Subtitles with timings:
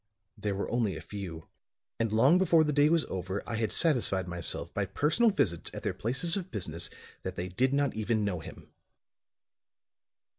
[0.35, 1.47] There were only a few,
[1.99, 5.83] and long before the day was over I had satisfied myself by personal visits at
[5.83, 6.89] their places of business
[7.21, 8.71] that they did not even know him."